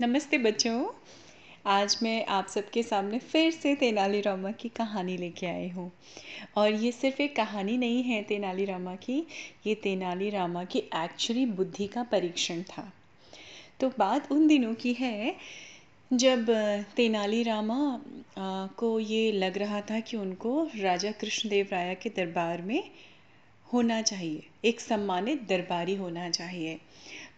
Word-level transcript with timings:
नमस्ते 0.00 0.38
बच्चों। 0.38 0.86
आज 1.66 1.98
मैं 2.02 2.26
आप 2.26 2.46
सबके 2.46 2.82
सामने 2.82 3.18
फिर 3.18 3.50
से 3.50 3.74
तेनाली 3.74 4.20
रामा 4.20 4.50
की 4.50 4.68
कहानी 4.68 5.16
लेके 5.16 5.46
आई 5.46 5.68
हूँ। 5.68 5.92
और 6.56 6.72
ये 6.72 6.92
सिर्फ़ 6.92 7.22
एक 7.22 7.36
कहानी 7.36 7.76
नहीं 7.76 8.02
है 8.02 8.22
तेनाली 8.22 8.64
रामा 8.64 8.94
की, 8.94 9.26
ये 9.66 9.74
तेनाली 9.74 10.30
रामा 10.30 10.64
की 10.64 10.78
एक्चुअली 10.78 11.46
बुद्धि 11.46 11.86
का 11.86 12.02
परीक्षण 12.02 12.62
था। 12.62 12.92
तो 13.80 13.92
बात 13.98 14.32
उन 14.32 14.46
दिनों 14.46 14.74
की 14.74 14.92
है, 14.92 15.36
जब 16.12 16.46
तेनाली 16.96 17.42
रामा 17.42 18.00
को 18.78 19.00
ये 19.00 19.32
लग 19.32 19.58
रहा 19.58 19.80
था 19.80 20.00
कि 20.00 20.16
उनको 20.16 20.68
राजा 20.76 21.10
कृष्णदेव 21.10 21.68
राय 21.72 21.94
के 21.94 22.10
दरबार 22.10 22.62
में 22.62 22.90
होना 23.72 24.02
चाहिए, 24.02 24.42
एक 24.64 24.80
सम्मानित 24.80 25.48
दरबारी 25.48 25.94
होना 25.94 26.30
चाहिए। 26.30 26.78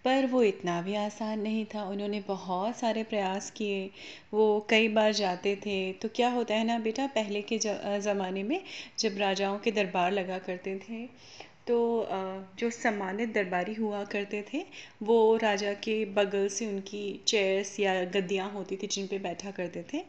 पर 0.05 0.27
वो 0.27 0.43
इतना 0.43 0.81
भी 0.83 0.95
आसान 0.97 1.41
नहीं 1.41 1.65
था। 1.75 1.83
उन्होंने 1.85 2.21
बहुत 2.29 2.77
सारे 2.77 3.03
प्रयास 3.05 3.51
किए। 3.51 3.91
वो 4.33 4.67
कई 4.71 4.89
बार 4.89 5.13
जाते 5.15 5.55
थे। 5.57 5.93
तो 5.93 6.09
क्या 6.17 6.29
होता 6.31 6.55
है 6.55 6.65
ना 6.67 6.79
बेटा, 6.79 7.07
पहले 7.09 7.43
के 7.43 7.59
ज़माने 7.59 8.43
में 8.43 8.61
जब 8.99 9.19
राजाओं 9.19 9.59
के 9.59 9.71
दरबार 9.73 10.13
लगा 10.13 10.39
करते 10.41 10.79
थे 10.81 11.07
तो 11.67 11.77
जो 12.59 12.69
सम्मानित 12.71 13.33
दरबारी 13.35 13.75
हुआ 13.75 14.03
करते 14.05 14.43
थे, 14.53 14.65
वो 15.03 15.37
राजा 15.37 15.73
के 15.85 16.05
बगल 16.15 16.47
से 16.49 16.67
उनकी 16.67 17.21
चेयर्स 17.27 17.79
या 17.81 18.03
गद्दियाँ 18.07 18.51
होती 18.53 18.77
थी 18.77 18.87
जिन 18.87 19.07
पे 19.07 19.19
बैठा 19.19 19.51
करते 19.51 19.85
थे। 19.93 20.03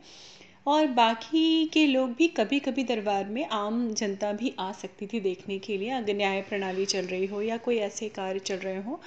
और 0.68 0.88
बाकी 0.88 1.66
के 1.66 1.88
लोग 1.88 2.10
भी 2.10 2.28
कभी 2.28 2.60
कभी 2.60 2.84
दरबार 2.84 3.26
में 3.26 3.46
आम 3.46 3.94
जनता 3.94 4.32
भी 4.32 4.56
आ 4.60 4.72
सकती 4.72 5.08
थी 5.08 5.20
देखने 5.20 5.60
के 5.60 5.78
लिए, 5.78 5.90
अगर 5.90 6.14
न्याय 6.14 6.42
प्रणाली 6.42 6.86
चल 6.86 7.06
रही 7.06 7.26
हो 7.26 7.42
या 7.42 7.58
कोई 7.58 7.78
ऐसे 7.78 8.10
कार्य 8.10 8.40
चल 8.40 8.56
रहे 8.56 8.82
हो। 8.82 9.00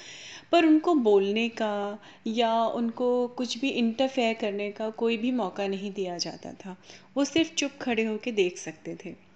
पर 0.52 0.64
उनको 0.64 0.94
बोलने 0.94 1.48
का 1.48 1.98
या 2.26 2.64
उनको 2.66 3.28
कुछ 3.28 3.58
भी 3.58 3.68
इंटरफेयर 3.68 4.34
करने 4.34 4.70
का 4.70 4.90
कोई 4.90 5.16
भी 5.16 5.30
मौका 5.30 5.66
नहीं 5.66 5.92
दिया 5.92 6.18
जाता 6.18 6.52
था। 6.52 6.76
वो 7.16 7.24
सिर्फ़ 7.24 7.54
चुप 7.54 7.70
खड़े 7.80 8.04
होकर 8.04 8.30
देख 8.30 8.58
सकते 8.58 8.96
थे। 9.04 9.31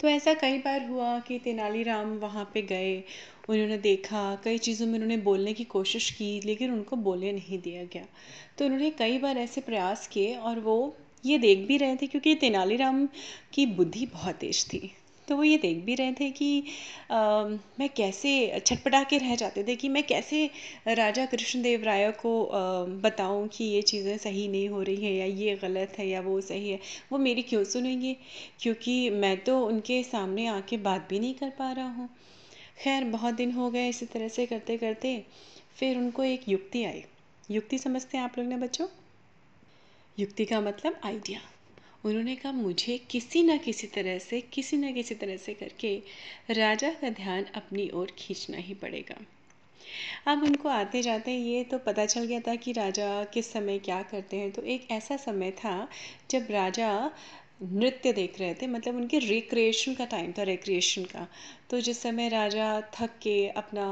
तो 0.00 0.08
ऐसा 0.08 0.34
कई 0.34 0.58
बार 0.58 0.88
हुआ 0.88 1.18
कि 1.18 1.38
तेनालीराम 1.38 2.08
वहाँ 2.08 2.50
पे 2.54 2.62
गए, 2.62 3.04
उन्होंने 3.48 3.78
देखा, 3.78 4.38
कई 4.44 4.58
चीज़ों 4.58 4.86
में 4.86 4.94
उन्होंने 4.94 5.16
बोलने 5.16 5.52
की 5.52 5.64
कोशिश 5.64 6.10
की, 6.10 6.40
लेकिन 6.44 6.70
उनको 6.70 6.96
बोले 6.96 7.32
नहीं 7.32 7.58
दिया 7.58 7.84
गया। 7.84 8.06
तो 8.58 8.64
उन्होंने 8.64 8.90
कई 8.90 9.18
बार 9.18 9.38
ऐसे 9.38 9.60
प्रयास 9.60 10.08
किए 10.08 10.34
और 10.34 10.60
वो 10.60 10.96
ये 11.24 11.38
देख 11.38 11.58
भी 11.58 11.76
रहे 11.76 11.96
थे 11.96 12.06
क्योंकि 12.06 12.34
तेनालीराम 12.34 13.08
की 13.52 13.66
बुद्धि 13.66 14.06
बहुत 14.06 14.34
तेज 14.34 14.64
थी। 14.66 14.92
तो 15.28 15.36
वो 15.36 15.44
ये 15.44 15.56
देख 15.58 15.84
भी 15.84 15.94
रहे 15.94 16.12
थे 16.12 16.30
कि 16.30 16.62
आ, 17.10 17.44
मैं 17.80 17.88
कैसे 17.88 18.60
छटपटा 18.66 19.02
के 19.04 19.18
रह 19.18 19.34
जाते 19.36 19.64
थे 19.64 19.76
कि 19.76 19.88
मैं 19.88 20.02
कैसे 20.02 20.50
राजा 20.88 21.26
कृष्णदेव 21.26 21.84
राय 21.84 22.10
को 22.12 22.32
बताऊँ 23.02 23.48
कि 23.48 23.64
ये 23.64 23.82
चीज़ें 23.82 24.16
सही 24.18 24.46
नहीं 24.48 24.68
हो 24.68 24.82
रही 24.82 25.04
हैं 25.04 25.12
या 25.12 25.24
ये 25.24 25.56
गलत 25.56 25.98
है 25.98 26.08
या 26.08 26.20
वो 26.20 26.40
सही 26.40 26.70
है। 26.70 26.78
वो 27.12 27.18
मेरी 27.18 27.42
क्यों 27.42 27.64
सुनेंगे? 27.64 28.16
क्योंकि 28.60 28.98
मैं 29.10 29.36
तो 29.44 29.60
उनके 29.66 30.02
सामने 30.02 30.46
आके 30.46 30.76
बात 30.76 31.06
भी 31.10 31.20
नहीं 31.20 31.34
कर 31.34 31.50
पा 31.50 31.72
रहा 31.72 31.88
हूँ। 31.88 32.08
खैर 32.84 33.04
बहुत 33.04 33.34
दिन 33.34 33.52
हो 33.52 33.70
गए 33.70 33.88
इसी 33.88 34.06
तरह 34.06 34.28
से 34.28 34.46
करते 34.46 34.76
करते 34.76 35.24
फिर 35.76 35.98
उनको 35.98 36.24
एक 36.24 36.48
युक्ति 36.48 36.84
आई। 36.84 37.02
युक्ति 37.50 37.78
समझते 37.78 38.16
हैं 38.18 38.24
आप 38.24 38.38
लोग 38.38 38.46
ने 38.46 38.56
बच्चों? 38.56 38.86
युक्ति 40.18 40.44
का 40.44 40.60
मतलब 40.60 41.00
आइडिया। 41.04 41.40
उन्होंने 42.06 42.34
कहा, 42.36 42.52
मुझे 42.52 42.98
किसी 43.10 43.42
न 43.42 43.56
किसी 43.58 43.86
तरह 43.86 44.18
से, 44.18 44.40
किसी 44.40 44.76
न 44.76 44.92
किसी 44.94 45.14
तरह 45.14 45.36
से 45.36 45.54
करके 45.54 45.96
राजा 46.50 46.90
का 46.90 47.10
ध्यान 47.12 47.44
अपनी 47.54 47.88
ओर 47.94 48.12
खींचना 48.18 48.56
ही 48.56 48.74
पड़ेगा। 48.74 49.16
अब 50.26 50.42
उनको 50.42 50.68
आते 50.68 51.02
जाते 51.02 51.32
ये 51.32 51.62
तो 51.64 51.78
पता 51.78 52.04
चल 52.06 52.24
गया 52.24 52.40
था 52.40 52.54
कि 52.54 52.72
राजा 52.72 53.24
किस 53.24 53.52
समय 53.52 53.78
क्या 53.78 54.02
करते 54.02 54.36
हैं। 54.36 54.50
तो 54.50 54.62
एक 54.62 54.90
ऐसा 54.90 55.16
समय 55.16 55.50
था 55.50 55.76
जब 56.30 56.46
राजा 56.50 56.90
नृत्य 57.62 58.12
देख 58.12 58.38
रहे 58.40 58.54
थे 58.54 58.66
मतलब 58.66 58.96
उनके 58.96 59.18
रिक्रिएशन 59.18 59.94
का 59.94 60.04
टाइम 60.04 60.32
था 60.32 60.42
रिक्रिएशन 60.42 61.04
का। 61.04 61.26
तो 61.70 61.80
जिस 61.80 62.02
समय 62.02 62.28
राजा 62.28 62.80
थक 62.94 63.18
के 63.22 63.36
अपना 63.48 63.86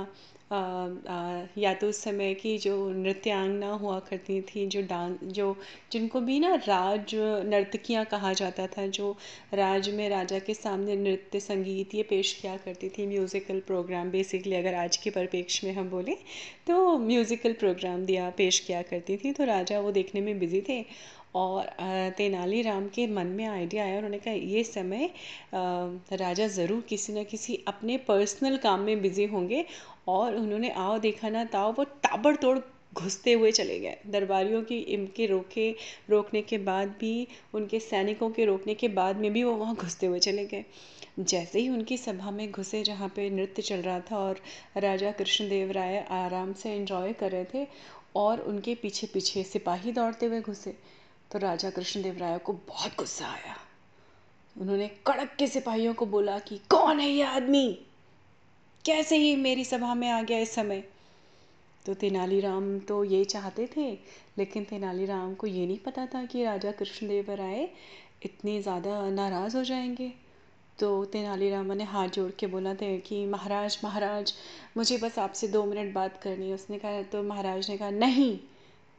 या 1.59 1.73
तो 1.75 1.89
उस 1.89 2.03
समय 2.03 2.35
की 2.35 2.57
जो 2.59 2.75
नृत्यांगना 2.93 3.71
हुआ 3.73 3.99
करती 4.01 4.41
थी, 4.43 4.67
जो 4.67 4.81
डांस, 4.83 5.19
जो, 5.25 5.57
जिनको 5.93 6.21
भी 6.21 6.39
ना 6.41 6.55
राज 6.57 7.15
नर्तकियाँ 7.47 8.05
कहा 8.05 8.33
जाता 8.33 8.67
था, 8.69 8.87
जो 8.89 9.11
राज 9.55 9.89
में 9.91 10.09
राजा 10.09 10.39
के 10.39 10.55
सामने 10.55 10.97
नृत्य, 10.97 11.41
संगीत 11.41 11.95
ये 11.95 12.03
पेश 12.11 12.33
किया 12.33 12.57
करती 12.57 12.89
थी 12.89 13.07
म्यूज़िकल 13.07 13.61
प्रोग्राम 13.67 14.11
बेसिकली 14.11 14.57
अगर 14.57 14.75
आज 14.75 14.97
के 14.97 15.11
परिप्रेक्ष्य 15.11 15.67
में 15.67 15.75
हम 15.75 15.91
बोलें 15.91 16.17
तो 16.67 16.97
म्यूज़िकल 16.99 17.53
प्रोग्राम 17.55 18.05
दिया, 18.07 18.31
पेश 18.37 18.59
किया 18.61 18.83
करती 18.83 19.17
थी 19.17 19.33
तो 19.33 19.45
राजा 19.45 19.81
वो 19.81 19.91
देखने 19.93 20.21
में 20.21 20.39
बिज़ी 20.39 20.61
थे। 20.69 20.85
और 21.35 21.67
तेनालीराम 22.17 22.87
के 22.89 23.07
मन 23.07 23.27
में 23.29 23.47
आइडिया 23.47 23.85
आया 23.85 23.97
उन्होंने 23.97 24.19
कहा, 24.19 24.35
ये 24.35 24.63
समय 24.65 25.11
राजा 25.55 26.47
ज़रूर 26.49 26.85
किसी 26.89 27.13
न 27.13 27.25
किसी 27.25 27.59
अपने 27.69 27.97
पर्सनल 28.09 28.57
काम 28.59 28.81
में 28.81 29.01
बिज़ी 29.03 29.25
होंगे। 29.27 29.65
और 30.09 30.35
उन्होंने, 30.37 30.71
आओ 30.71 30.99
देखा 30.99 31.29
ना 31.29 31.45
ताओ, 31.47 31.73
वो 31.73 31.85
ताबड़तोड़ 31.85 32.59
घुसते 32.95 33.33
हुए 33.33 33.51
चले 33.53 33.79
गए। 33.81 33.97
दरबारियों 34.07 34.63
की 34.63 34.79
इनके 34.95 35.27
रोके, 35.27 35.71
रोकने 36.11 36.43
के 36.43 36.59
बाद 36.61 36.89
भी, 37.01 37.27
उनके 37.55 37.81
सैनिकों 37.81 38.31
के 38.31 38.45
रोकने 38.45 38.75
के 38.75 38.89
बाद 38.91 39.17
में 39.17 39.33
भी 39.33 39.43
वो 39.45 39.55
वहाँ 39.55 39.75
घुसते 39.75 40.07
हुए 40.07 40.19
चले 40.21 40.45
गए। 40.47 40.65
जैसे 41.21 41.61
ही 41.61 41.69
उनकी 41.69 41.97
सभा 41.97 42.31
में 42.31 42.51
घुसे 42.51 42.83
जहाँ 42.83 43.09
पे 43.17 43.29
नृत्य 43.31 43.63
चल 43.63 43.83
रहा 43.83 43.99
था 44.01 44.17
और 44.19 44.41
राजा 44.77 45.11
कृष्णदेव 45.13 45.71
राय 45.73 45.99
आराम 46.13 46.53
से 46.53 46.73
एंजॉय 46.73 47.13
कर 47.13 47.31
रहे 47.31 47.45
थे 47.55 47.67
और 48.17 48.41
उनके 48.43 48.75
पीछे 48.75 49.07
पीछे 49.07 49.43
सिपाही 49.43 49.93
दौड़ते 49.93 50.27
हुए 50.27 50.41
घुसे 50.41 50.75
तो 51.31 51.39
राजा 51.39 51.71
कृष्णदेव 51.71 52.19
राय 52.19 52.39
को 52.39 52.53
बहुत 52.53 52.97
गुस्सा 52.99 53.27
आया। 53.27 53.57
उन्होंने 54.61 54.89
कड़क 55.07 55.37
के 55.39 55.47
सिपाहियों 55.47 55.95
को 55.95 56.07
बोला 56.07 56.39
कि 56.39 56.61
कौन 56.71 57.01
है 57.01 57.11
ये 57.11 57.23
आदमी? 57.23 57.79
कैसे 58.85 59.17
ही 59.17 59.37
मेरी 59.37 59.65
सभा 59.65 59.95
में 59.95 60.11
आ 60.11 60.23
गया 60.23 60.39
इस 60.39 60.55
समय? 60.55 60.85
तो 61.87 61.95
तेनालीराम 61.95 62.79
तो 62.79 63.05
ये 63.05 63.25
चाहते 63.25 63.69
थे, 63.77 63.91
लेकिन 64.39 64.65
तेनालीराम 64.65 65.35
को 65.35 65.47
ये 65.47 65.67
नहीं 65.67 65.79
पता 65.79 66.07
था 66.07 66.25
कि 66.25 66.45
राजा 66.45 66.73
कृष्णदेव 66.73 67.31
राय 67.31 67.69
इतने 68.23 68.63
ज़्यादा 68.63 69.11
नाराज़ 69.11 69.57
हो 69.57 69.65
जाएँगे। 69.65 70.13
तो 70.79 71.05
तेनालीराम 71.05 71.73
ने 71.73 71.85
हाथ 71.85 72.09
जोड़ 72.09 72.31
के 72.31 72.47
बोला 72.47 72.75
थे 72.75 72.99
कि 72.99 73.25
महाराज 73.27 73.79
महाराज, 73.85 74.35
मुझे 74.77 74.97
बस 74.99 75.19
आपसे 75.19 75.49
दो 75.49 75.65
मिनट 75.65 75.95
बात 75.95 76.23
करनी 76.23 76.49
है। 76.49 76.55
उसने 76.55 76.79
कहा 76.79 77.03
तो 77.03 77.23
महाराज 77.23 77.71
ने 77.71 77.77
कहा, 77.79 77.91
नहीं 77.91 78.39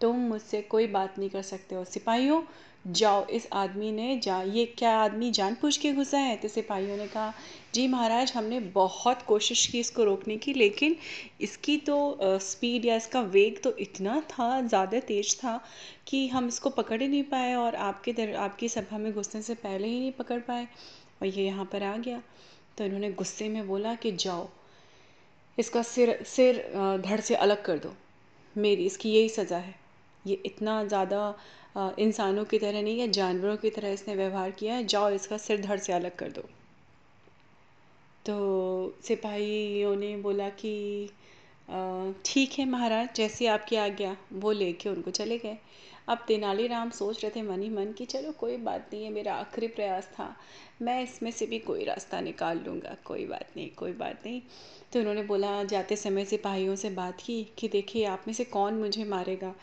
तुम 0.05 0.27
मुझसे 0.29 0.61
कोई 0.69 0.87
बात 0.89 1.19
नहीं 1.19 1.29
कर 1.29 1.41
सकते 1.43 1.75
हो। 1.75 1.83
सिपाहियों, 1.85 2.41
जाओ, 2.87 3.25
इस 3.27 3.47
आदमी 3.53 3.91
ने 3.91 4.17
जा, 4.19 4.41
ये 4.43 4.65
क्या 4.77 4.89
आदमी 4.97 5.29
जान 5.31 5.55
पूछ 5.61 5.77
के 5.77 5.91
घुसा 5.93 6.17
है? 6.17 6.35
तो 6.37 6.47
सिपाहियों 6.47 6.97
ने 6.97 7.07
कहा, 7.07 7.33
जी 7.73 7.87
महाराज, 7.87 8.31
हमने 8.31 8.59
बहुत 8.73 9.21
कोशिश 9.21 9.65
की 9.67 9.79
इसको 9.79 10.03
रोकने 10.03 10.35
की, 10.37 10.53
लेकिन 10.53 10.95
इसकी 11.41 11.77
तो 11.77 11.97
स्पीड 12.23 12.85
या 12.85 12.95
इसका 12.95 13.21
वेग 13.21 13.61
तो 13.63 13.75
इतना 13.77 14.19
था, 14.21 14.61
ज़्यादा 14.61 14.99
तेज 14.99 15.35
था 15.39 15.59
कि 16.07 16.27
हम 16.27 16.47
इसको 16.47 16.69
पकड़ 16.71 17.01
ही 17.01 17.07
नहीं 17.07 17.23
पाए 17.23 17.55
और 17.55 17.75
आपके 17.75 18.13
दर, 18.13 18.35
आपकी 18.35 18.69
सभा 18.69 18.97
में 18.97 19.11
घुसने 19.13 19.41
से 19.41 19.55
पहले 19.55 19.87
ही 19.87 19.99
नहीं 19.99 20.11
पकड़ 20.11 20.39
पाए। 20.41 20.67
और 21.21 21.27
ये 21.27 21.45
यहाँ 21.45 21.65
पर 21.65 21.83
आ 21.83 21.95
गया। 21.97 22.21
तो 22.77 22.85
इन्होंने 22.85 23.11
गुस्से 23.13 23.47
में 23.49 23.67
बोला 23.67 23.95
कि, 23.95 24.11
जाओ, 24.11 24.47
इसका 25.57 25.81
सिर 25.83 26.17
सिर 26.25 26.61
धड़ 27.05 27.19
से 27.21 27.35
अलग 27.37 27.63
कर 27.65 27.77
दो। 27.77 27.93
मेरी, 28.55 28.85
इसकी 28.85 29.13
यही 29.13 29.29
सज़ा 29.29 29.57
है। 29.57 29.75
ये 30.27 30.41
इतना 30.45 30.83
ज़्यादा 30.85 31.93
इंसानों 31.99 32.43
की 32.45 32.59
तरह 32.59 32.81
नहीं 32.81 32.99
या 32.99 33.07
जानवरों 33.13 33.55
की 33.57 33.69
तरह 33.69 33.93
इसने 33.93 34.15
व्यवहार 34.15 34.51
किया 34.51 34.75
है, 34.75 34.85
जाओ 34.85 35.09
इसका 35.11 35.37
सिर 35.37 35.61
धड़ 35.61 35.79
से 35.79 35.93
अलग 35.93 36.15
कर 36.15 36.31
दो। 36.31 36.41
तो 38.25 38.95
सिपाहियों 39.03 39.95
ने 39.95 40.15
बोला 40.17 40.49
कि 40.51 41.09
ठीक 42.25 42.53
है 42.59 42.65
महाराज, 42.65 43.07
जैसी 43.15 43.45
आपकी 43.47 43.75
आज्ञा, 43.75 44.15
वो 44.33 44.51
लेके 44.51 44.89
उनको 44.89 45.11
चले 45.11 45.37
गए। 45.37 45.57
अब 46.09 46.23
तेनालीराम 46.27 46.89
सोच 46.91 47.23
रहे 47.23 47.31
थे 47.35 47.41
मन 47.41 47.61
ही 47.61 47.69
मन 47.69 47.91
कि 47.91 48.05
चलो 48.05 48.31
कोई 48.31 48.57
बात 48.57 48.89
नहीं 48.93 49.03
है, 49.03 49.09
मेरा 49.11 49.33
आखिरी 49.35 49.67
प्रयास 49.67 50.09
था, 50.13 50.35
मैं 50.81 51.01
इसमें 51.03 51.29
से 51.31 51.45
भी 51.45 51.59
कोई 51.59 51.83
रास्ता 51.83 52.19
निकाल 52.21 52.59
लूँगा, 52.65 52.95
कोई 53.05 53.25
बात 53.25 53.55
नहीं, 53.57 53.69
कोई 53.77 53.91
बात 53.93 54.21
नहीं। 54.25 54.41
तो 54.93 54.99
उन्होंने 54.99 55.23
बोला, 55.23 55.63
जाते 55.65 55.95
समय 55.95 56.25
सिपाहियों 56.25 56.75
से 56.75 56.89
बात 56.91 57.21
की 57.21 57.43
कि 57.57 57.67
देखिए, 57.67 58.05
आप 58.05 58.23
में 58.27 58.33
से 58.33 58.43
कौन 58.45 58.73
मुझे 58.73 59.03
मारेगा? 59.05 59.53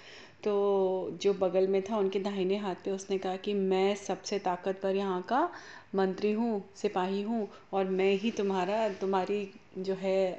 तो 0.44 1.18
जो 1.22 1.32
बगल 1.34 1.66
में 1.68 1.82
था, 1.82 1.96
उनके 1.96 2.18
दाहिने 2.20 2.56
हाथ 2.56 2.74
पे 2.84 2.90
उसने 2.90 3.18
कहा 3.18 3.36
कि 3.36 3.54
मैं 3.54 3.94
सबसे 3.96 4.38
ताकतवर 4.38 4.96
यहाँ 4.96 5.20
का 5.22 5.48
मंत्री 5.94 6.32
हूँ, 6.32 6.62
सिपाही 6.76 7.22
हूँ 7.22 7.48
और 7.72 7.88
मैं 7.90 8.12
ही 8.14 8.30
तुम्हारा, 8.30 8.88
तुम्हारी 8.90 9.48
जो 9.78 9.94
है 9.94 10.36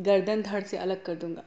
गर्दन 0.00 0.42
धड़ 0.42 0.62
से 0.62 0.76
अलग 0.76 1.02
कर 1.04 1.14
दूँगा। 1.14 1.44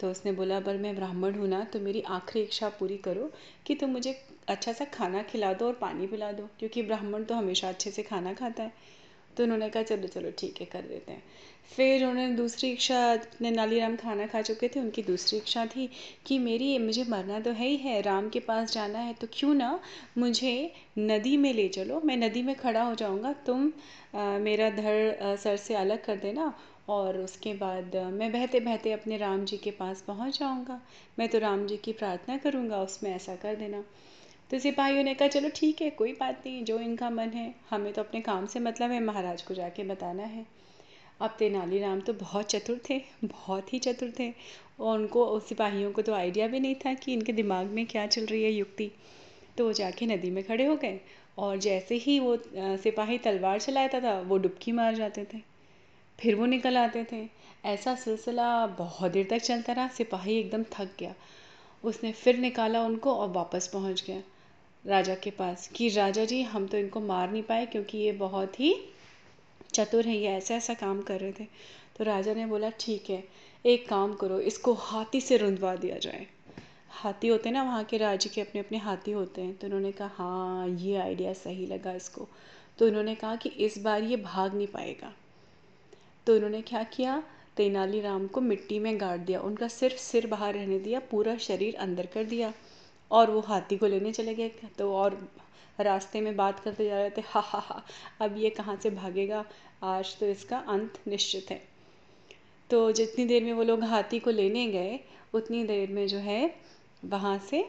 तो 0.00 0.10
उसने 0.10 0.32
बोला, 0.32 0.60
पर 0.60 0.76
मैं 0.76 0.94
ब्राह्मण 0.96 1.34
हूँ 1.34 1.48
ना 1.48 1.62
तो 1.64 1.80
मेरी 1.80 2.00
आखिरी 2.10 2.44
इच्छा 2.44 2.68
पूरी 2.78 2.96
करो 2.98 3.30
कि 3.66 3.74
तुम 3.74 3.90
मुझे 3.90 4.12
अच्छा 4.48 4.72
सा 4.72 4.84
खाना 4.94 5.22
खिला 5.22 5.52
दो 5.52 5.66
और 5.66 5.72
पानी 5.74 6.06
पिला 6.06 6.30
दो, 6.32 6.48
क्योंकि 6.58 6.82
ब्राह्मण 6.82 7.24
तो 7.24 7.34
हमेशा 7.34 7.68
अच्छे 7.68 7.90
से 7.90 8.02
खाना 8.02 8.32
खाता 8.34 8.62
है। 8.62 8.72
तो 9.36 9.42
उन्होंने 9.42 9.68
कहा 9.70 9.82
चलो 9.84 10.08
चलो 10.08 10.30
ठीक 10.38 10.60
है 10.60 10.66
कर 10.66 10.82
देते 10.82 11.12
हैं। 11.12 11.22
फिर 11.70 12.04
उन्होंने 12.04 12.34
दूसरी 12.36 12.70
इच्छा 12.72 12.98
अपने 13.12 13.50
नालीराम 13.50 13.96
खाना 13.96 14.26
खा 14.26 14.42
चुके 14.42 14.68
थे 14.68 14.80
उनकी 14.80 15.02
दूसरी 15.02 15.38
इच्छा 15.38 15.64
थी 15.66 15.88
कि 16.26 16.38
मेरी 16.38 16.78
मुझे 16.78 17.04
मरना 17.08 17.40
तो 17.40 17.52
है 17.52 17.66
ही 17.68 17.76
है 17.76 18.00
राम 18.02 18.28
के 18.28 18.40
पास 18.40 18.72
जाना 18.72 18.98
है 18.98 19.14
तो 19.14 19.26
क्यों 19.32 19.54
ना 19.54 19.78
मुझे 20.18 20.54
नदी 20.98 21.36
में 21.36 21.52
ले 21.54 21.68
चलो 21.68 22.00
मैं 22.04 22.16
नदी 22.16 22.42
में 22.42 22.54
खड़ा 22.54 22.82
हो 22.82 22.94
जाऊँगा 22.94 23.32
तुम 23.46 23.72
आ, 24.14 24.38
मेरा 24.38 24.70
धड़ 24.70 25.36
सर 25.36 25.56
से 25.56 25.74
अलग 25.74 26.04
कर 26.04 26.16
देना 26.16 26.52
और 26.88 27.18
उसके 27.18 27.52
बाद 27.54 27.96
मैं 28.12 28.30
बहते 28.32 28.60
बहते 28.60 28.92
अपने 28.92 29.16
राम 29.16 29.44
जी 29.44 29.56
के 29.56 29.70
पास 29.70 30.02
पहुँच 30.02 30.38
जाऊँगा। 30.38 30.80
मैं 31.18 31.28
तो 31.28 31.38
राम 31.38 31.66
जी 31.66 31.76
की 31.76 31.92
प्रार्थना 31.92 32.36
करूँगा 32.36 32.82
उसमें 32.82 33.14
ऐसा 33.14 33.34
कर 33.36 33.56
देना। 33.56 33.82
तो 34.50 34.58
सिपाहियों 34.58 35.02
ने 35.04 35.14
कहा, 35.14 35.28
चलो 35.28 35.48
ठीक 35.54 35.80
है, 35.82 35.90
कोई 35.90 36.12
बात 36.12 36.42
नहीं, 36.46 36.64
जो 36.64 36.78
इनका 36.78 37.10
मन 37.10 37.28
है, 37.28 37.54
हमें 37.70 37.92
तो 37.92 38.02
अपने 38.02 38.20
काम 38.20 38.46
से 38.46 38.60
मतलब 38.60 38.90
है, 38.90 39.00
महाराज 39.00 39.42
को 39.42 39.54
जाके 39.54 39.84
बताना 39.84 40.22
है। 40.22 40.46
अब 41.20 41.36
तेनालीराम 41.38 42.00
तो 42.00 42.12
बहुत 42.12 42.46
चतुर 42.46 42.80
थे, 42.90 43.00
बहुत 43.24 43.72
ही 43.72 43.78
चतुर 43.78 44.12
थे, 44.18 44.32
और 44.80 44.98
उनको 44.98 45.40
सिपाहियों 45.40 45.92
को 45.92 46.02
तो 46.02 46.14
आइडिया 46.14 46.46
भी 46.46 46.60
नहीं 46.60 46.74
था 46.74 46.94
कि 46.94 47.12
इनके 47.12 47.32
दिमाग 47.32 47.66
में 47.66 47.86
क्या 47.86 48.06
चल 48.06 48.26
रही 48.26 48.42
है 48.42 48.50
युक्ति। 48.50 48.90
तो 49.58 49.64
वो 49.64 49.72
जाके 49.72 50.06
नदी 50.06 50.30
में 50.30 50.42
खड़े 50.44 50.66
हो 50.66 50.76
गए, 50.76 51.00
और 51.38 51.56
जैसे 51.56 51.94
ही 51.94 52.18
वो 52.20 52.36
सिपाही 52.56 53.18
तलवार 53.18 53.60
चलाता 53.60 54.00
था, 54.00 54.20
वो 54.20 54.38
डुबकी 54.38 54.72
मार 54.72 54.94
जाते 54.94 55.24
थे। 55.24 55.40
फिर 56.18 56.34
वो 56.34 56.46
निकल 56.46 56.76
आते 56.76 57.04
थे। 57.12 57.26
ऐसा 57.64 57.94
सिलसिला 57.94 58.66
बहुत 58.66 59.12
देर 59.12 59.26
तक 59.30 59.38
चलता 59.38 59.72
रहा, 59.72 59.88
सिपाही 59.88 60.38
एकदम 60.38 60.64
थक 60.72 60.96
गया। 61.00 61.14
उसने 61.84 62.12
फिर 62.12 62.38
निकाला 62.38 62.82
उनको 62.82 63.14
और 63.14 63.30
वापस 63.30 63.68
पहुँच 63.68 64.04
गया। 64.06 64.22
राजा 64.86 65.14
के 65.14 65.30
पास 65.30 65.70
कि 65.76 65.88
राजा 65.88 66.24
जी, 66.24 66.42
हम 66.42 66.66
तो 66.66 66.78
इनको 66.78 67.00
मार 67.00 67.30
नहीं 67.30 67.42
पाए 67.42 67.66
क्योंकि 67.66 67.98
ये 67.98 68.12
बहुत 68.12 68.60
ही 68.60 68.84
चतुर 69.72 70.06
हैं, 70.06 70.16
ये 70.16 70.28
ऐसा 70.28 70.54
ऐसा 70.54 70.74
काम 70.74 71.02
कर 71.02 71.20
रहे 71.20 71.32
थे। 71.32 71.44
तो 71.96 72.04
राजा 72.04 72.34
ने 72.34 72.46
बोला, 72.46 72.70
ठीक 72.70 73.10
है, 73.10 73.24
एक 73.66 73.88
काम 73.88 74.14
करो, 74.14 74.40
इसको 74.40 74.74
हाथी 74.74 75.20
से 75.20 75.36
रुंधवा 75.36 75.76
दिया 75.76 75.98
जाए। 75.98 76.26
हाथी 76.88 77.28
होते 77.28 77.48
हैं 77.48 77.54
ना, 77.54 77.62
वहाँ 77.62 77.84
के 77.84 77.96
राज्य 77.96 78.30
के 78.30 78.40
अपने 78.40 78.60
अपने 78.60 78.78
हाथी 78.78 79.10
होते 79.10 79.42
हैं। 79.42 79.56
तो 79.56 79.66
उन्होंने 79.66 79.92
कहा 79.92 80.10
हाँ 80.14 80.68
ये 80.68 80.96
आइडिया 80.96 81.32
सही 81.32 81.66
लगा 81.66 81.92
इसको। 81.92 82.28
तो 82.78 82.86
उन्होंने 82.86 83.14
कहा 83.14 83.36
कि 83.36 83.48
इस 83.48 83.78
बार 83.78 84.02
ये 84.02 84.16
भाग 84.16 84.54
नहीं 84.54 84.66
पाएगा। 84.66 85.12
तो 86.26 86.34
उन्होंने 86.34 86.62
क्या 86.62 86.82
किया, 86.82 87.22
तेनालीराम 87.56 88.26
को 88.26 88.40
मिट्टी 88.40 88.78
में 88.78 89.00
गाड़ 89.00 89.18
दिया, 89.18 89.40
उनका 89.40 89.68
सिर्फ़ 89.68 89.96
सिर 89.96 90.26
बाहर 90.26 90.54
रहने 90.54 90.78
दिया, 90.78 91.00
पूरा 91.00 91.36
शरीर 91.36 91.74
अंदर 91.74 92.06
कर 92.06 92.24
दिया। 92.24 92.52
और 93.10 93.30
वो 93.30 93.40
हाथी 93.40 93.76
को 93.76 93.86
लेने 93.86 94.12
चले 94.12 94.34
गए 94.34 94.48
तो 94.78 94.92
और 94.94 95.28
रास्ते 95.80 96.20
में 96.20 96.36
बात 96.36 96.60
करते 96.60 96.84
जा 96.86 96.98
रहे 96.98 97.10
थे, 97.10 97.20
हा 97.20 97.40
हा 97.40 97.58
हा, 97.58 97.82
अब 98.20 98.36
ये 98.36 98.50
कहाँ 98.50 98.76
से 98.76 98.90
भागेगा? 98.90 99.44
आज 99.82 100.18
तो 100.18 100.26
इसका 100.26 100.58
अंत 100.58 100.98
निश्चित 101.08 101.50
है। 101.50 101.60
तो 102.70 102.92
जितनी 102.92 103.24
देर 103.24 103.44
में 103.44 103.52
वो 103.52 103.62
लोग 103.62 103.84
हाथी 103.84 104.18
को 104.18 104.30
लेने 104.30 104.66
गए, 104.66 105.00
उतनी 105.34 105.64
देर 105.64 105.90
में 105.90 106.06
जो 106.08 106.18
है 106.18 106.54
वहाँ 107.04 107.38
से 107.38 107.64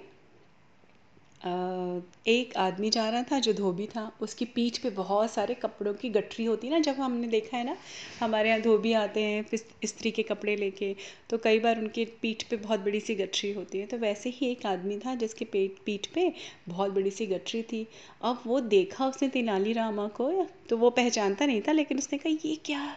एक 1.42 2.56
आदमी 2.58 2.90
जा 2.90 3.10
रहा 3.10 3.24
था 3.24 3.38
जो 3.40 3.54
धोबी 3.54 3.86
था, 3.88 4.12
उसकी 4.22 4.46
पीठ 4.46 4.78
पे 4.84 4.90
बहुत 4.92 5.32
सारे 5.32 5.54
कपड़ों 5.56 5.94
की 5.94 6.10
गठरी 6.10 6.46
होती 6.46 6.68
है 6.68 6.74
ना, 6.74 6.80
जब 6.82 7.00
हमने 7.02 7.28
देखा 7.28 7.58
है 7.58 7.64
ना, 7.66 7.76
हमारे 8.20 8.50
यहाँ 8.50 8.62
धोबी 8.62 8.94
आते 8.96 9.22
हैं 9.22 9.58
स्त्री 9.86 10.12
के 10.12 10.24
कपड़े 10.24 10.56
लेके 10.56 10.96
तो 11.30 11.38
कई 11.38 11.60
बार 11.60 11.80
उनके 11.80 12.06
पीठ 12.22 12.44
पे 12.50 12.58
बहुत 12.58 12.80
बड़ी 12.80 13.00
सी 13.00 13.16
गठरी 13.16 13.52
होती 13.54 13.80
है। 13.80 13.86
तो 13.88 13.98
वैसे 13.98 14.30
ही 14.30 14.50
एक 14.52 14.66
आदमी 14.66 14.98
था 15.00 15.16
जिसके 15.16 15.46
पेट 15.48 15.78
पीठ 15.86 16.08
पे 16.14 16.32
बहुत 16.70 16.92
बड़ी 16.92 17.12
सी 17.12 17.26
गठरी 17.28 17.62
थी। 17.64 17.86
अब 18.24 18.42
वो 18.46 18.60
देखा 18.60 19.08
उसने 19.08 19.30
तेनालीरामा 19.30 20.08
को 20.18 20.32
तो 20.70 20.78
वो 20.78 20.90
पहचानता 20.92 21.46
नहीं 21.46 21.62
था, 21.62 21.72
लेकिन 21.72 21.98
उसने 21.98 22.18
कहा, 22.18 22.34
ये 22.46 22.56
क्या, 22.66 22.96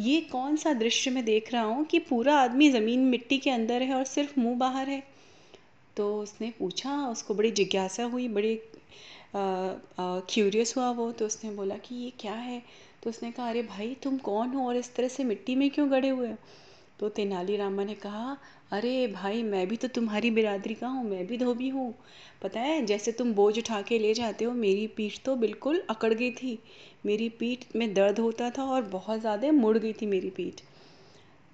ये 0.00 0.20
कौन 0.22 0.56
सा 0.56 0.72
दृश्य 0.74 1.10
मैं 1.10 1.24
देख 1.24 1.52
रहा 1.52 1.62
हूँ 1.64 1.84
कि 1.84 1.98
पूरा 2.00 2.36
आदमी 2.38 2.70
ज़मीन 2.70 3.00
मिट्टी 3.06 3.38
के 3.38 3.50
अंदर 3.50 3.82
है 3.82 3.94
और 3.94 4.04
सिर्फ़ 4.06 4.38
मुँह 4.40 4.56
बाहर 4.58 4.88
है? 4.88 5.02
तो 6.00 6.14
उसने 6.18 6.52
पूछा, 6.58 6.96
उसको 7.08 7.34
बड़ी 7.34 7.50
जिज्ञासा 7.52 8.04
हुई, 8.06 8.28
बड़ी 8.30 8.58
क्यूरियस 9.34 10.76
हुआ 10.76 10.90
वो 10.92 11.10
तो 11.12 11.26
उसने 11.26 11.50
बोला 11.50 11.76
कि 11.78 11.94
ये 11.94 12.12
क्या 12.20 12.34
है? 12.34 12.62
तो 13.02 13.10
उसने 13.10 13.30
कहा, 13.32 13.48
अरे 13.48 13.62
भाई, 13.64 13.94
तुम 14.02 14.16
कौन 14.20 14.48
हो 14.50 14.66
और 14.68 14.76
इस 14.76 14.94
तरह 14.94 15.08
से 15.08 15.24
मिट्टी 15.24 15.54
में 15.56 15.68
क्यों 15.70 15.90
गड़े 15.90 16.08
हुए 16.08 16.32
तो 17.00 17.08
तेनालीरामा 17.08 17.84
ने 17.84 17.94
कहा, 17.96 18.36
अरे 18.72 19.06
भाई, 19.08 19.42
मैं 19.42 19.66
भी 19.68 19.76
तो 19.76 19.88
तुम्हारी 19.90 20.30
बिरादरी 20.30 20.74
का 20.74 20.88
हूँ, 20.88 21.04
मैं 21.04 21.26
भी 21.26 21.38
धोबी 21.38 21.68
हूँ। 21.68 21.94
पता 22.42 22.60
है, 22.60 22.84
जैसे 22.86 23.12
तुम 23.12 23.32
बोझ 23.34 23.58
उठा 23.58 23.80
के 23.82 23.98
ले 23.98 24.12
जाते 24.14 24.44
हो, 24.44 24.52
मेरी 24.54 24.86
पीठ 24.86 25.18
तो 25.24 25.36
बिल्कुल 25.36 25.82
अकड़ 25.90 26.12
गई 26.14 26.30
थी। 26.32 26.58
मेरी 27.06 27.28
पीठ 27.38 27.64
में 27.76 27.92
दर्द 27.94 28.18
होता 28.18 28.50
था 28.50 28.64
और 28.64 28.82
बहुत 28.88 29.20
ज़्यादा 29.20 29.52
मुड़ 29.52 29.76
गई 29.78 29.92
थी 29.92 30.06
मेरी 30.06 30.30
पीठ। 30.30 30.60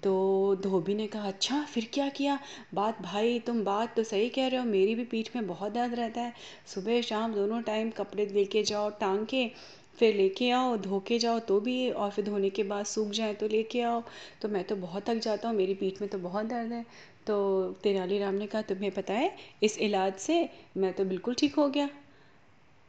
तो 0.03 0.55
धोबी 0.55 0.93
ने 0.95 1.07
कहा 1.07 1.27
अच्छा 1.27 1.61
फिर 1.63 1.87
क्या 1.93 2.07
किया? 2.09 2.39
बात 2.73 3.01
भाई, 3.01 3.39
तुम 3.39 3.63
बात 3.63 3.95
तो 3.95 4.03
सही 4.03 4.29
कह 4.29 4.47
रहे 4.47 4.59
हो, 4.59 4.65
मेरी 4.65 4.95
भी 4.95 5.03
पीठ 5.03 5.35
में 5.35 5.47
बहुत 5.47 5.71
दर्द 5.71 5.93
रहता 5.93 6.21
है। 6.21 6.33
सुबह 6.65 7.01
शाम 7.01 7.33
दोनों 7.33 7.61
टाइम 7.61 7.89
कपड़े 7.91 8.25
लेके 8.25 8.63
जाओ, 8.63 8.89
टांग 8.89 9.25
के 9.25 9.49
फिर 9.97 10.15
लेके 10.15 10.49
आओ 10.51 10.75
धो 10.77 10.99
के 10.99 11.19
जाओ 11.19 11.39
तो 11.39 11.59
भी, 11.59 11.89
और 11.91 12.11
फिर 12.11 12.25
धोने 12.25 12.49
के 12.49 12.63
बाद 12.63 12.85
सूख 12.85 13.11
जाए 13.11 13.33
तो 13.33 13.47
लेके 13.47 13.81
आओ। 13.81 14.03
तो 14.41 14.49
मैं 14.49 14.63
तो 14.63 14.75
बहुत 14.75 15.09
थक 15.09 15.19
जाता 15.19 15.49
हूँ, 15.49 15.57
मेरी 15.57 15.73
पीठ 15.73 16.01
में 16.01 16.09
तो 16.09 16.17
बहुत 16.17 16.45
दर्द 16.45 16.71
है। 16.71 16.85
तो 17.27 17.37
तेनालीराम 17.83 18.33
ने 18.33 18.47
कहा, 18.47 18.61
तुम्हें 18.61 18.91
पता 18.91 19.13
है, 19.13 19.35
इस 19.63 19.77
इलाज 19.77 20.13
से 20.17 20.49
मैं 20.77 20.93
तो 20.93 21.05
बिल्कुल 21.05 21.33
ठीक 21.33 21.55
हो 21.55 21.67
गया। 21.69 21.89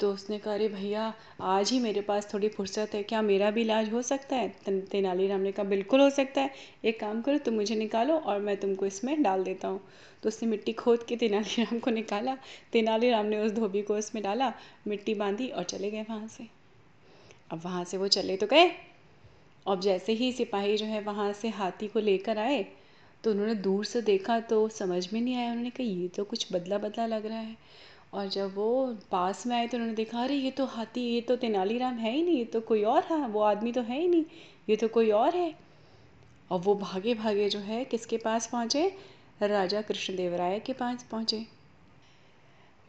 तो 0.01 0.13
उसने 0.13 0.39
कहा, 0.39 0.55
अरे 0.55 0.69
भैया, 0.69 1.15
आज 1.41 1.71
ही 1.71 1.79
मेरे 1.81 2.01
पास 2.01 2.35
थोड़ी 2.35 2.49
फुर्सत 2.49 2.91
है, 2.95 3.03
क्या 3.03 3.23
मेरा 3.23 3.51
भी 3.51 3.61
इलाज 3.61 3.93
हो 3.93 4.03
सकता 4.03 4.37
है? 4.37 4.49
तेनालीराम 4.69 5.41
ने 5.41 5.53
कहा, 5.53 5.65
बिल्कुल 5.67 6.01
हो 6.01 6.11
सकता 6.11 6.41
है। 6.41 6.51
एक 6.85 7.01
काम 7.01 7.23
करो, 7.23 7.39
तुम 7.39 7.55
मुझे 7.55 7.77
निकालो 7.77 8.15
और 8.15 8.39
मैं 8.39 8.57
तुमको 8.57 8.87
इसमें 8.87 9.23
डाल 9.23 9.45
देता 9.45 9.69
हूँ। 9.69 9.81
तो 10.23 10.29
उसने 10.29 10.49
मिट्टी 10.49 10.73
खोद 10.73 11.03
के 11.03 11.17
तेनालीराम 11.17 11.79
को 11.85 11.91
निकाला। 11.91 12.37
तेनालीराम 12.73 13.27
ने 13.27 13.39
उस 13.39 13.53
धोबी 13.53 13.83
को 13.83 13.97
उसमें 13.97 14.23
डाला, 14.25 14.53
मिट्टी 14.89 15.15
बांधी 15.15 15.49
और 15.49 15.65
चले 15.65 15.91
गए 15.91 16.03
वहाँ 16.03 16.29
से। 16.29 16.47
अब 17.53 17.61
वहाँ 17.65 17.85
से 17.85 17.97
वो 17.97 18.09
चले 18.09 18.37
तो 18.37 18.47
गए। 18.47 18.71
अब 19.67 19.81
जैसे 19.81 20.13
ही 20.13 20.33
सिपाही 20.33 20.77
जो 20.77 20.87
है 20.87 21.01
वहाँ 21.01 21.33
से 21.33 21.49
हाथी 21.49 21.89
को 21.89 22.01
लेकर 22.01 22.39
आए 22.39 22.67
तो 23.25 23.31
उन्होंने 23.31 23.55
दूर 23.55 23.85
से 23.85 24.03
देखा 24.03 24.41
तो 24.41 24.69
समझ 24.69 25.13
में 25.13 25.21
नहीं 25.21 25.37
आया 25.37 25.51
उन्होंने 25.51 25.71
कहा, 25.71 25.87
ये 25.87 26.09
तो 26.09 26.25
कुछ 26.25 26.53
बदला 26.53 26.79
बदला 26.79 27.07
लग 27.07 27.27
रहा 27.27 27.39
है। 27.39 27.57
और 28.13 28.29
जब 28.29 28.55
वो 28.55 28.97
पास 29.11 29.47
में 29.47 29.57
आए 29.57 29.67
तो 29.67 29.77
उन्होंने 29.77 29.95
देखा, 29.95 30.23
अरे, 30.23 30.35
ये 30.35 30.51
तो 30.51 30.65
हाथी, 30.65 31.01
ये 31.01 31.21
तो 31.21 31.37
तेनालीराम 31.37 31.95
है 31.95 32.13
ही 32.13 32.23
नहीं, 32.23 32.39
ये 32.39 32.45
तो 32.45 32.61
कोई 32.61 32.83
और 32.83 33.05
है, 33.05 33.29
वो 33.29 33.41
आदमी 33.41 33.73
तो 33.73 33.83
है 33.83 34.01
ही 34.01 34.09
नहीं, 34.09 34.25
ये 34.69 34.77
तो 34.77 34.89
कोई 34.89 35.11
और 35.11 35.35
है। 35.35 35.55
और 36.51 36.61
वो 36.61 36.75
भागे 36.75 37.15
भागे 37.15 37.49
जो 37.49 37.59
है, 37.59 37.85
किसके 37.85 38.17
पास 38.17 38.47
पहुँचे? 38.47 38.97
राजा 39.43 39.83
कृष्णदेव 39.83 40.35
राय 40.35 40.61
के 40.61 40.73
पास 40.73 41.07
पहुँचे। 41.11 41.47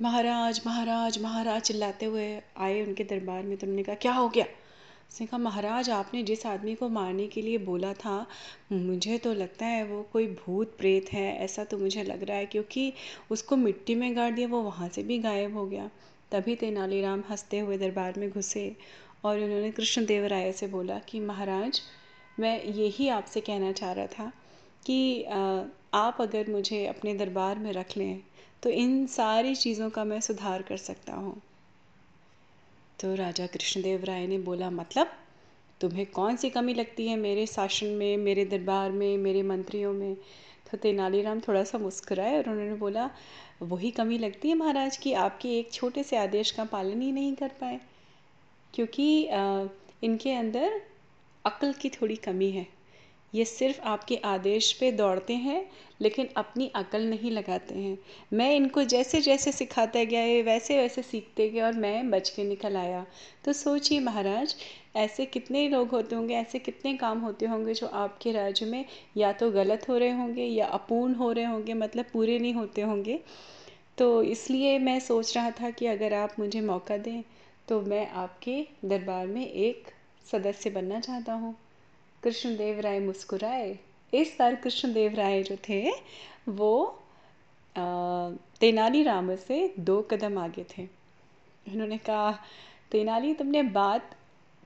महाराज 0.02 0.62
महाराज 0.68 1.22
महाराज, 1.22 1.62
चिल्लाते 1.62 2.06
हुए 2.06 2.42
आए 2.58 2.82
उनके 2.82 3.04
दरबार 3.04 3.44
में 3.44 3.58
तो 3.58 3.68
उन्होंने 3.68 3.84
कहा, 3.84 3.96
क्या 3.96 4.14
हो 4.14 4.30
गया? 4.30 4.46
उसने 5.12 5.26
कहा, 5.28 5.38
महाराज, 5.40 5.90
आपने 5.90 6.22
जिस 6.24 6.46
आदमी 6.46 6.74
को 6.76 6.90
मारने 6.90 7.28
के 7.28 7.42
लिए 7.42 7.58
बोला 7.60 7.94
था, 7.96 8.26
मुझे 8.72 9.18
तो 9.18 9.34
लगता 9.34 9.66
है 9.66 9.84
वो 9.86 10.02
कोई 10.14 10.28
भूत 10.38 10.76
प्रेत 10.78 11.12
है। 11.14 11.28
ऐसा 11.38 11.64
तो 11.64 11.78
मुझे 11.78 12.04
लग 12.04 12.24
रहा 12.24 12.38
है 12.38 12.46
क्योंकि 12.46 12.92
उसको 13.32 13.56
मिट्टी 13.58 13.96
में 13.96 14.16
गाड़ 14.16 14.32
दिया, 14.34 14.48
वो 14.48 14.62
वहाँ 14.62 14.90
से 14.90 15.04
भी 15.04 15.20
गायब 15.20 15.58
हो 15.58 15.66
गया। 15.66 15.90
तभी 16.32 16.56
तेनालीराम 16.56 17.24
हँसते 17.30 17.60
हुए 17.60 17.78
दरबार 17.78 18.20
में 18.20 18.30
घुसे 18.30 18.76
और 19.26 19.40
उन्होंने 19.40 19.72
कृष्णदेव 19.72 20.26
राय 20.26 20.52
से 20.52 20.68
बोला 20.68 21.00
कि, 21.00 21.20
महाराज, 21.22 21.82
मैं 22.38 22.64
यही 22.64 23.08
आपसे 23.10 23.42
कहना 23.42 23.72
चाह 23.72 23.92
रहा 23.92 24.08
था 24.10 24.32
कि 24.86 25.24
आप 25.94 26.18
अगर 26.22 26.52
मुझे 26.52 26.86
अपने 26.88 27.14
दरबार 27.16 27.60
में 27.60 27.72
रख 27.74 27.98
लें 27.98 28.22
तो 28.64 28.70
इन 28.70 29.06
सारी 29.08 29.56
चीज़ों 29.56 29.90
का 29.90 30.04
मैं 30.04 30.20
सुधार 30.22 30.62
कर 30.62 30.78
सकता 30.78 31.14
हूँ। 31.14 31.42
तो 33.00 33.14
राजा 33.16 33.46
कृष्णदेव 33.48 34.04
राय 34.06 34.26
ने 34.28 34.38
बोला 34.40 34.70
मतलब? 34.70 35.12
तुम्हें 35.82 36.06
कौन 36.06 36.36
सी 36.36 36.50
कमी 36.50 36.74
लगती 36.74 37.08
है 37.08 37.16
मेरे 37.18 37.46
शासन 37.48 37.86
में, 37.88 38.18
मेरे 38.18 38.46
दरबार 38.46 38.92
में, 38.92 39.18
मेरे 39.18 39.44
मंत्रियों 39.44 39.94
में? 39.94 40.16
तो 40.72 40.78
तेनालीराम 40.78 41.40
थोड़ा 41.40 41.64
सा 41.64 41.78
मुस्कुराए 41.78 42.38
और 42.38 42.50
उन्होंने 42.50 42.76
बोला, 42.76 43.10
वही 43.62 43.92
कमी 43.92 44.18
लगती 44.18 44.50
है 44.50 44.56
महाराज 44.56 44.98
की 44.98 45.14
आपके 45.16 45.58
एक 45.60 45.72
छोटे 45.74 46.04
से 46.04 46.18
आदेश 46.18 46.52
का 46.52 46.66
पालन 46.66 47.02
ही 47.02 47.12
नहीं 47.12 47.34
कर 47.36 47.52
पाए, 47.62 47.80
क्योंकि 48.74 49.08
इनके 50.04 50.34
अंदर 50.34 50.82
अक्ल 51.46 51.72
की 51.74 51.90
थोड़ी 51.92 52.16
कमी 52.18 52.52
है। 52.52 52.68
ये 53.34 53.46
सिर्फ़ 53.46 53.80
आपके 53.82 54.16
आदेश 54.26 54.72
पे 54.74 54.92
दौड़ते 54.92 55.34
हैं, 55.34 55.70
लेकिन 56.02 56.30
अपनी 56.38 56.68
अकल 56.76 57.04
नहीं 57.04 57.32
लगाते 57.32 57.76
हैं। 57.76 57.98
मैं 58.34 58.54
इनको 58.56 58.84
जैसे 58.84 59.22
जैसे 59.22 59.52
सिखाता 59.52 60.04
गया 60.04 60.22
है 60.22 60.42
वैसे 60.42 60.78
वैसे 60.78 61.02
सीखते 61.02 61.50
गए 61.50 61.62
और 61.62 61.74
मैं 61.74 62.10
बच 62.12 62.30
के 62.30 62.44
निकल 62.44 62.78
आया। 62.78 63.06
तो 63.46 63.54
सोचिए 63.54 64.00
महाराज, 64.00 64.56
ऐसे 64.96 65.26
कितने 65.26 65.68
लोग 65.70 65.90
होते 65.90 66.16
होंगे, 66.16 66.36
ऐसे 66.36 66.60
कितने 66.60 66.94
काम 66.94 67.20
होते 67.20 67.46
होंगे 67.46 67.74
जो 67.74 67.88
आपके 67.88 68.32
राज्य 68.32 68.66
में 68.66 68.86
या 69.18 69.32
तो 69.34 69.52
गलत 69.52 69.90
हो 69.90 69.98
रहे 69.98 70.12
होंगे 70.12 70.44
या 70.44 70.68
अपूर्ण 70.68 71.16
हो 71.16 71.32
रहे 71.32 71.46
होंगे 71.46 71.74
मतलब 71.74 72.06
पूरे 72.14 72.40
नहीं 72.40 72.54
होते 72.54 72.82
होंगे। 72.82 73.20
तो 73.98 74.24
इसलिए 74.24 74.78
मैं 74.80 75.00
सोच 75.00 75.36
रहा 75.38 75.52
था 75.52 75.70
कि 75.70 75.86
अगर 75.86 76.14
आप 76.14 76.36
मुझे 76.40 76.62
मौका 76.62 76.98
दें 76.98 77.24
तो 77.68 77.82
मैं 77.82 78.08
आपके 78.10 78.62
दरबार 78.86 79.28
में 79.28 79.46
एक 79.48 79.92
सदस्य 80.32 80.70
बनना 80.70 81.00
चाहता 81.00 81.34
हूँ। 81.34 81.56
कृष्णदेव 82.24 82.80
राय 82.80 83.00
मुस्कुराए। 83.00 83.78
इस 84.14 84.36
बार 84.40 84.56
कृष्णदेव 84.56 85.16
राय 85.16 85.44
जो 85.44 85.56
थे, 85.70 85.90
वो 86.50 87.00
तेनालीराम 87.76 89.36
से 89.36 89.74
दो 89.80 90.02
कदम 90.02 90.38
आगे 90.38 90.66
थे। 90.70 90.84
उन्होंने 91.68 91.98
कहा, 91.98 92.32
तेनाली, 92.92 93.34
तुमने 93.34 93.64
बात 93.64 94.16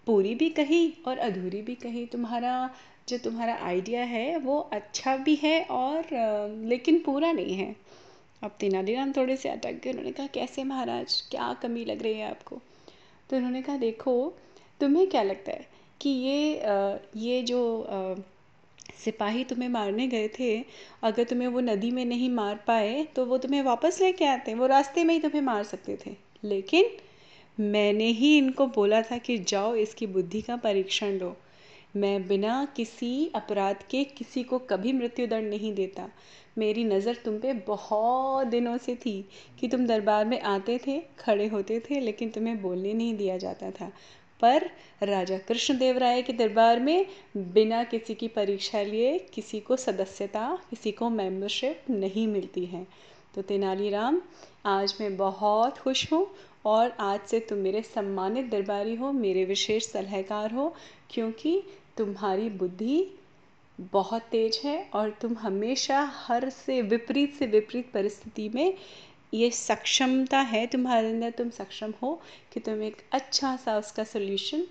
पूरी 0.07 0.33
भी 0.35 0.49
कही 0.49 0.93
और 1.07 1.17
अधूरी 1.17 1.61
भी 1.61 1.75
कही। 1.75 2.05
तुम्हारा, 2.05 2.69
जो 3.09 3.17
तुम्हारा 3.17 3.55
आइडिया 3.55 4.03
है, 4.03 4.37
वो 4.37 4.59
अच्छा 4.73 5.15
भी 5.17 5.35
है 5.35 5.63
और 5.63 6.07
लेकिन 6.65 6.99
पूरा 6.99 7.31
नहीं 7.31 7.55
है। 7.55 7.75
अब 8.43 8.55
तेनालीराम 8.59 9.11
थोड़े 9.11 9.35
से 9.37 9.49
अटक 9.49 9.73
गए। 9.73 9.89
उन्होंने 9.89 10.11
कहा, 10.11 10.27
कैसे 10.27 10.63
महाराज? 10.63 11.21
क्या 11.31 11.53
कमी 11.53 11.85
लग 11.85 12.01
रही 12.03 12.13
है 12.13 12.29
आपको? 12.29 12.59
तो 13.29 13.37
उन्होंने 13.37 13.61
कहा, 13.61 13.77
देखो, 13.77 14.33
तुम्हें 14.79 15.07
क्या 15.07 15.23
लगता 15.23 15.51
है? 15.51 15.67
कि 16.03 16.09
ये 16.09 16.61
ये 17.17 17.41
जो 17.43 17.61
सिपाही 18.95 19.43
तुम्हें 19.43 19.69
मारने 19.69 20.07
गए 20.07 20.27
थे, 20.29 20.57
अगर 21.03 21.23
तुम्हें 21.23 21.47
वो 21.47 21.59
नदी 21.61 21.91
में 21.91 22.03
नहीं 22.05 22.29
मार 22.31 22.63
पाए 22.67 23.03
तो 23.15 23.25
वो 23.25 23.37
तुम्हें 23.37 23.61
वापस 23.63 23.99
लेके 24.01 24.25
आते, 24.25 24.53
वो 24.53 24.65
रास्ते 24.67 25.03
में 25.03 25.13
ही 25.13 25.19
तुम्हें 25.19 25.41
मार 25.41 25.63
सकते 25.63 25.97
थे। 26.05 26.15
लेकिन 26.43 26.85
मैंने 27.57 28.05
ही 28.09 28.37
इनको 28.37 28.65
बोला 28.67 29.01
था 29.01 29.17
कि 29.17 29.37
जाओ, 29.39 29.73
इसकी 29.75 30.07
बुद्धि 30.07 30.41
का 30.41 30.55
परीक्षण 30.57 31.17
लो। 31.19 31.35
मैं 31.95 32.27
बिना 32.27 32.65
किसी 32.75 33.31
अपराध 33.35 33.83
के 33.89 34.03
किसी 34.03 34.43
को 34.43 34.59
कभी 34.59 34.93
मृत्युदंड 34.93 35.49
नहीं 35.49 35.73
देता। 35.73 36.09
मेरी 36.57 36.83
नज़र 36.83 37.17
तुम 37.25 37.37
पे 37.39 37.53
बहुत 37.67 38.47
दिनों 38.47 38.77
से 38.77 38.95
थी 38.95 39.13
कि 39.59 39.67
तुम 39.67 39.85
दरबार 39.87 40.25
में 40.25 40.39
आते 40.41 40.79
थे, 40.87 40.99
खड़े 41.19 41.47
होते 41.47 41.79
थे, 41.79 41.99
लेकिन 41.99 42.29
तुम्हें 42.29 42.61
बोलने 42.61 42.93
नहीं 42.93 43.15
दिया 43.17 43.37
जाता 43.37 43.71
था। 43.71 43.91
पर 44.43 44.69
राजा 45.03 45.37
कृष्णदेव 45.37 45.97
राय 45.97 46.21
के 46.21 46.33
दरबार 46.33 46.79
में 46.79 47.05
बिना 47.37 47.83
किसी 47.83 48.13
की 48.13 48.27
परीक्षा 48.27 48.81
लिए 48.81 49.17
किसी 49.33 49.59
को 49.59 49.75
सदस्यता, 49.75 50.57
किसी 50.69 50.91
को 50.91 51.09
मेंबरशिप 51.09 51.89
नहीं 51.89 52.27
मिलती 52.27 52.65
है। 52.65 52.85
तो 53.35 53.41
तेनालीराम, 53.41 54.21
आज 54.65 54.95
मैं 55.01 55.15
बहुत 55.17 55.77
खुश 55.77 56.11
हूँ 56.13 56.27
और 56.65 56.91
आज 56.99 57.19
से 57.21 57.39
तुम 57.39 57.57
मेरे 57.57 57.81
सम्मानित 57.81 58.49
दरबारी 58.49 58.95
हो, 58.95 59.11
मेरे 59.11 59.45
विशेष 59.45 59.87
सलाहकार 59.87 60.51
हो, 60.51 60.73
क्योंकि 61.09 61.61
तुम्हारी 61.97 62.49
बुद्धि 62.49 63.05
बहुत 63.91 64.21
तेज 64.21 64.59
है 64.65 64.89
और 64.93 65.09
तुम 65.21 65.33
हमेशा 65.37 66.01
हर 66.27 66.49
से 66.49 66.81
विपरीत 66.81 67.33
से 67.33 67.45
विपरीत 67.47 67.91
परिस्थिति 67.93 68.49
में 68.49 68.73
ये 69.33 69.49
सक्षमता 69.51 70.39
है 70.39 70.65
तुम्हारे 70.67 71.09
अंदर, 71.09 71.29
तुम 71.31 71.49
सक्षम 71.49 71.93
हो 72.01 72.19
कि 72.53 72.59
तुम 72.59 72.81
एक 72.83 73.01
अच्छा 73.11 73.55
सा 73.55 73.77
उसका 73.77 74.03
सोल्यूशन 74.03 74.63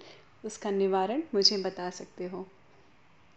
उसका 0.44 0.70
निवारण 0.70 1.22
मुझे 1.34 1.56
बता 1.58 1.88
सकते 1.90 2.26
हो। 2.26 2.46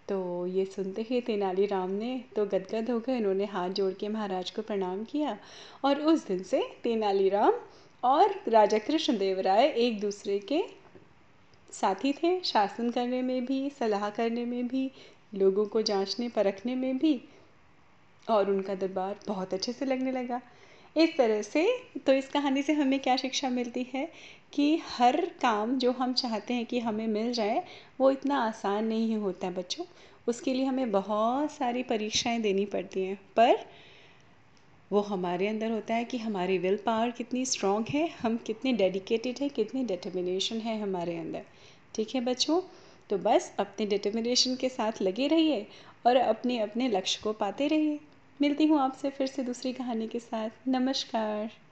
तो 0.07 0.45
ये 0.47 0.65
सुनते 0.65 1.01
ही 1.01 1.21
तेनालीराम 1.21 1.91
ने 1.91 2.17
तो 2.35 2.45
गदगद 2.45 2.89
हो 2.89 2.99
गए, 2.99 3.17
उन्होंने 3.17 3.45
हाथ 3.45 3.69
जोड़ 3.69 3.93
के 3.93 4.07
महाराज 4.07 4.51
को 4.51 4.61
प्रणाम 4.61 5.03
किया 5.03 5.37
और 5.85 6.01
उस 6.01 6.27
दिन 6.27 6.43
से 6.43 6.61
तेनालीराम 6.83 7.53
और 8.03 8.35
राजा 8.47 8.77
कृष्णदेव 8.77 9.39
राय 9.39 9.67
एक 9.67 9.99
दूसरे 9.99 10.39
के 10.39 10.61
साथी 11.71 12.11
थे, 12.13 12.39
शासन 12.43 12.89
करने 12.89 13.21
में 13.21 13.45
भी, 13.45 13.69
सलाह 13.69 14.09
करने 14.09 14.45
में 14.45 14.67
भी, 14.67 14.91
लोगों 15.33 15.65
को 15.65 15.81
जांचने, 15.81 16.29
परखने 16.29 16.75
में 16.75 16.97
भी 16.97 17.21
और 18.27 18.49
उनका 18.51 18.75
दरबार 18.75 19.19
बहुत 19.27 19.53
अच्छे 19.53 19.73
से 19.73 19.85
लगने 19.85 20.11
लगा। 20.11 20.41
इस 20.95 21.17
तरह 21.17 21.41
से 21.41 21.67
तो 22.05 22.13
इस 22.13 22.27
कहानी 22.27 22.61
से 22.61 22.73
हमें 22.73 22.99
क्या 22.99 23.15
शिक्षा 23.17 23.49
मिलती 23.49 23.85
है 23.93 24.11
कि 24.53 24.77
हर 24.77 25.25
काम 25.41 25.77
जो 25.77 25.91
हम 25.91 26.13
चाहते 26.13 26.53
हैं 26.53 26.65
कि 26.65 26.79
हमें 26.79 27.07
मिल 27.07 27.33
जाए, 27.33 27.63
वो 27.99 28.11
इतना 28.11 28.37
आसान 28.39 28.85
नहीं 28.85 29.15
होता 29.17 29.49
बच्चों। 29.49 29.85
उसके 30.27 30.53
लिए 30.53 30.65
हमें 30.65 30.91
बहुत 30.91 31.51
सारी 31.51 31.83
परीक्षाएँ 31.83 32.39
देनी 32.41 32.65
पड़ती 32.65 33.03
हैं, 33.03 33.19
पर 33.35 33.57
वो 34.91 35.01
हमारे 35.01 35.47
अंदर 35.47 35.71
होता 35.71 35.93
है 35.93 36.05
कि 36.05 36.17
हमारी 36.17 36.57
विल 36.57 36.77
पावर 36.77 37.11
कितनी 37.11 37.45
स्ट्रॉन्ग 37.45 37.87
है, 37.89 38.07
हम 38.21 38.37
कितने 38.37 38.73
डेडिकेटेड 38.73 39.39
हैं, 39.41 39.49
कितनी 39.49 39.83
डिटर्मिनेशन 39.83 40.57
है 40.57 40.79
हमारे 40.81 41.17
अंदर। 41.17 41.41
ठीक 41.95 42.15
है 42.15 42.21
बच्चों? 42.21 42.61
तो 43.09 43.17
बस 43.17 43.53
अपने 43.59 43.85
डिटर्मिनेशन 43.85 44.55
के 44.55 44.69
साथ 44.69 45.01
लगे 45.01 45.27
रहिए 45.27 45.67
और 46.07 46.15
अपने 46.15 46.59
अपने 46.59 46.87
लक्ष्य 46.87 47.19
को 47.23 47.33
पाते 47.33 47.67
रहिए। 47.67 47.99
मिलती 48.41 48.65
हूँ 48.65 48.79
आपसे 48.79 49.09
फिर 49.09 49.27
से 49.27 49.43
दूसरी 49.43 49.73
कहानी 49.73 50.07
के 50.07 50.19
साथ। 50.19 50.49
नमस्कार। 50.67 51.64